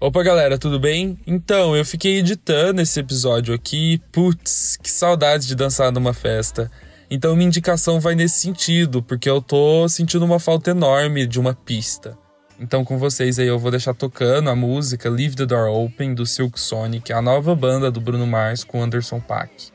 Opa, 0.00 0.20
galera, 0.24 0.58
tudo 0.58 0.80
bem? 0.80 1.16
Então, 1.24 1.76
eu 1.76 1.84
fiquei 1.84 2.18
editando 2.18 2.80
esse 2.80 2.98
episódio 2.98 3.54
aqui. 3.54 4.00
Putz, 4.10 4.76
que 4.82 4.90
saudade 4.90 5.46
de 5.46 5.54
dançar 5.54 5.92
numa 5.92 6.12
festa. 6.12 6.68
Então, 7.08 7.36
minha 7.36 7.46
indicação 7.46 8.00
vai 8.00 8.16
nesse 8.16 8.40
sentido, 8.40 9.00
porque 9.00 9.30
eu 9.30 9.40
tô 9.40 9.88
sentindo 9.88 10.24
uma 10.24 10.40
falta 10.40 10.72
enorme 10.72 11.24
de 11.24 11.38
uma 11.38 11.54
pista. 11.54 12.18
Então, 12.60 12.84
com 12.84 12.98
vocês 12.98 13.38
aí, 13.38 13.48
eu 13.48 13.58
vou 13.58 13.70
deixar 13.70 13.94
tocando 13.94 14.48
a 14.48 14.54
música 14.54 15.10
Leave 15.10 15.34
the 15.34 15.46
Door 15.46 15.68
Open 15.68 16.14
do 16.14 16.24
Silk 16.24 16.60
Sonic, 16.60 17.12
a 17.12 17.20
nova 17.20 17.54
banda 17.54 17.90
do 17.90 18.00
Bruno 18.00 18.26
Mars 18.26 18.62
com 18.62 18.82
Anderson 18.82 19.20
Paak. 19.20 19.71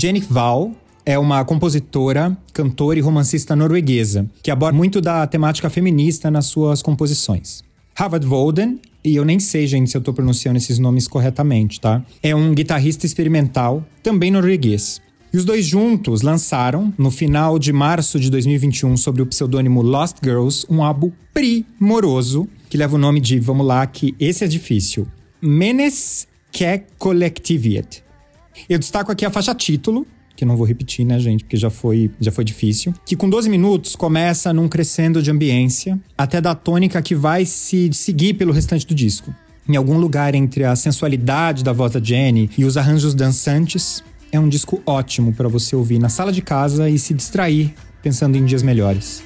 Jenny 0.00 0.20
Val 0.20 0.70
é 1.04 1.18
uma 1.18 1.44
compositora, 1.44 2.38
cantora 2.52 3.00
e 3.00 3.02
romancista 3.02 3.56
norueguesa, 3.56 4.30
que 4.40 4.50
aborda 4.50 4.76
muito 4.76 5.00
da 5.00 5.26
temática 5.26 5.68
feminista 5.68 6.30
nas 6.30 6.46
suas 6.46 6.82
composições. 6.82 7.64
Harvard 7.96 8.24
Volden, 8.24 8.78
e 9.04 9.16
eu 9.16 9.24
nem 9.24 9.40
sei, 9.40 9.66
gente, 9.66 9.90
se 9.90 9.96
eu 9.96 9.98
estou 9.98 10.14
pronunciando 10.14 10.56
esses 10.56 10.78
nomes 10.78 11.08
corretamente, 11.08 11.80
tá? 11.80 12.04
É 12.22 12.32
um 12.32 12.54
guitarrista 12.54 13.06
experimental, 13.06 13.84
também 14.00 14.30
norueguês. 14.30 15.00
E 15.32 15.36
os 15.36 15.44
dois 15.44 15.66
juntos 15.66 16.22
lançaram, 16.22 16.94
no 16.96 17.10
final 17.10 17.58
de 17.58 17.72
março 17.72 18.20
de 18.20 18.30
2021, 18.30 18.96
sob 18.96 19.20
o 19.20 19.26
pseudônimo 19.26 19.82
Lost 19.82 20.18
Girls, 20.22 20.64
um 20.70 20.84
álbum 20.84 21.10
primoroso 21.34 22.48
que 22.70 22.76
leva 22.76 22.94
o 22.94 22.98
nome 22.98 23.18
de, 23.18 23.40
vamos 23.40 23.66
lá, 23.66 23.84
que 23.84 24.14
esse 24.20 24.44
é 24.44 24.46
difícil. 24.46 25.08
Menes 25.42 26.28
que. 26.52 26.84
Eu 28.68 28.78
destaco 28.78 29.12
aqui 29.12 29.24
a 29.24 29.30
faixa 29.30 29.54
título, 29.54 30.06
que 30.36 30.44
não 30.44 30.56
vou 30.56 30.66
repetir, 30.66 31.04
né, 31.04 31.18
gente, 31.18 31.42
porque 31.42 31.56
já 31.56 31.68
foi, 31.68 32.10
já 32.20 32.30
foi 32.30 32.44
difícil, 32.44 32.94
que 33.04 33.16
com 33.16 33.28
12 33.28 33.48
minutos 33.48 33.96
começa 33.96 34.52
num 34.52 34.68
crescendo 34.68 35.20
de 35.20 35.30
ambiência, 35.30 35.98
até 36.16 36.40
da 36.40 36.54
tônica 36.54 37.02
que 37.02 37.14
vai 37.14 37.44
se 37.44 37.90
seguir 37.92 38.34
pelo 38.34 38.52
restante 38.52 38.86
do 38.86 38.94
disco. 38.94 39.34
Em 39.68 39.76
algum 39.76 39.98
lugar 39.98 40.34
entre 40.34 40.64
a 40.64 40.76
sensualidade 40.76 41.64
da 41.64 41.72
voz 41.72 41.92
da 41.92 42.00
Jenny 42.00 42.48
e 42.56 42.64
os 42.64 42.76
arranjos 42.76 43.14
dançantes, 43.14 44.02
é 44.30 44.38
um 44.38 44.48
disco 44.48 44.80
ótimo 44.86 45.32
para 45.32 45.48
você 45.48 45.74
ouvir 45.74 45.98
na 45.98 46.08
sala 46.08 46.30
de 46.30 46.40
casa 46.40 46.88
e 46.88 46.98
se 46.98 47.12
distrair 47.12 47.74
pensando 48.02 48.36
em 48.36 48.44
dias 48.44 48.62
melhores. 48.62 49.22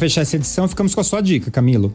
Fechar 0.00 0.22
essa 0.22 0.36
edição, 0.36 0.66
ficamos 0.66 0.94
com 0.94 1.02
a 1.02 1.04
sua 1.04 1.20
dica, 1.20 1.50
Camilo. 1.50 1.94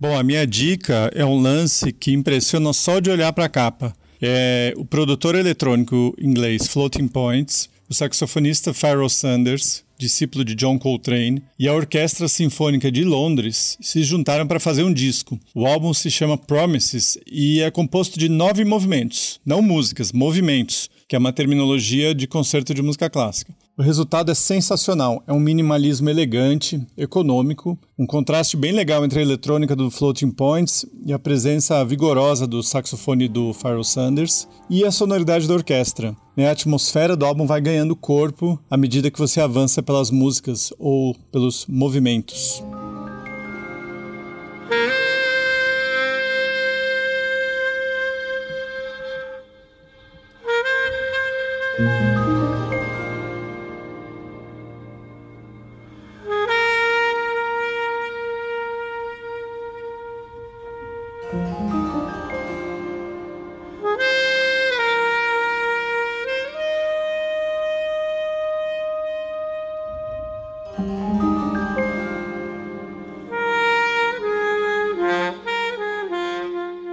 Bom, 0.00 0.18
a 0.18 0.22
minha 0.22 0.46
dica 0.46 1.10
é 1.14 1.22
um 1.22 1.38
lance 1.38 1.92
que 1.92 2.12
impressiona 2.12 2.72
só 2.72 2.98
de 2.98 3.10
olhar 3.10 3.30
para 3.34 3.44
a 3.44 3.48
capa. 3.48 3.92
É 4.22 4.72
o 4.76 4.86
produtor 4.86 5.34
eletrônico 5.34 6.14
inglês 6.18 6.66
Floating 6.66 7.08
Points, 7.08 7.68
o 7.90 7.94
saxofonista 7.94 8.72
Pharoah 8.72 9.10
Sanders, 9.10 9.84
discípulo 9.98 10.42
de 10.46 10.54
John 10.54 10.78
Coltrane, 10.78 11.42
e 11.58 11.68
a 11.68 11.74
Orquestra 11.74 12.26
Sinfônica 12.26 12.90
de 12.90 13.04
Londres 13.04 13.76
se 13.82 14.02
juntaram 14.02 14.46
para 14.46 14.58
fazer 14.58 14.82
um 14.82 14.92
disco. 14.92 15.38
O 15.54 15.66
álbum 15.66 15.92
se 15.92 16.10
chama 16.10 16.38
Promises 16.38 17.18
e 17.30 17.60
é 17.60 17.70
composto 17.70 18.18
de 18.18 18.30
nove 18.30 18.64
movimentos, 18.64 19.38
não 19.44 19.60
músicas, 19.60 20.10
movimentos, 20.10 20.88
que 21.10 21.16
é 21.16 21.18
uma 21.18 21.32
terminologia 21.32 22.14
de 22.14 22.28
concerto 22.28 22.72
de 22.72 22.80
música 22.80 23.10
clássica. 23.10 23.52
O 23.76 23.82
resultado 23.82 24.30
é 24.30 24.34
sensacional. 24.34 25.20
É 25.26 25.32
um 25.32 25.40
minimalismo 25.40 26.08
elegante, 26.08 26.80
econômico, 26.96 27.76
um 27.98 28.06
contraste 28.06 28.56
bem 28.56 28.70
legal 28.70 29.04
entre 29.04 29.18
a 29.18 29.22
eletrônica 29.22 29.74
do 29.74 29.90
Floating 29.90 30.30
Points 30.30 30.86
e 31.04 31.12
a 31.12 31.18
presença 31.18 31.84
vigorosa 31.84 32.46
do 32.46 32.62
saxofone 32.62 33.26
do 33.26 33.52
Pharoah 33.52 33.82
Sanders 33.82 34.46
e 34.70 34.84
a 34.84 34.92
sonoridade 34.92 35.48
da 35.48 35.54
orquestra. 35.54 36.16
A 36.38 36.48
atmosfera 36.48 37.16
do 37.16 37.26
álbum 37.26 37.44
vai 37.44 37.60
ganhando 37.60 37.96
corpo 37.96 38.56
à 38.70 38.76
medida 38.76 39.10
que 39.10 39.18
você 39.18 39.40
avança 39.40 39.82
pelas 39.82 40.12
músicas 40.12 40.72
ou 40.78 41.16
pelos 41.32 41.66
movimentos. 41.66 42.62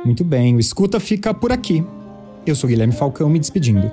Muito 0.07 0.23
bem, 0.23 0.55
o 0.55 0.59
Escuta 0.59 1.01
fica 1.01 1.33
por 1.33 1.51
aqui. 1.51 1.83
Eu 2.45 2.55
sou 2.55 2.69
Guilherme 2.69 2.93
Falcão, 2.93 3.29
me 3.29 3.37
despedindo. 3.37 3.91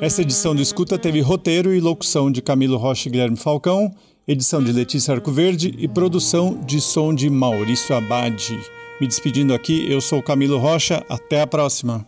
Essa 0.00 0.22
edição 0.22 0.54
do 0.54 0.62
Escuta 0.62 0.96
teve 0.96 1.20
roteiro 1.20 1.74
e 1.74 1.80
locução 1.80 2.30
de 2.30 2.40
Camilo 2.40 2.76
Rocha 2.76 3.08
e 3.08 3.10
Guilherme 3.10 3.36
Falcão, 3.36 3.92
edição 4.28 4.62
de 4.62 4.70
Letícia 4.70 5.12
Arcoverde 5.12 5.74
e 5.76 5.88
produção 5.88 6.56
de 6.64 6.80
som 6.80 7.12
de 7.12 7.28
Maurício 7.28 7.96
Abade. 7.96 8.56
Me 9.00 9.08
despedindo 9.08 9.52
aqui, 9.52 9.90
eu 9.90 10.00
sou 10.00 10.22
Camilo 10.22 10.56
Rocha, 10.56 11.04
até 11.08 11.40
a 11.40 11.48
próxima. 11.48 12.06